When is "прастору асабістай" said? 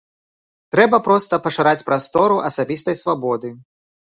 1.91-3.01